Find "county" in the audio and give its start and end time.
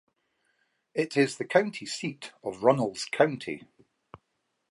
1.45-1.85, 3.11-3.65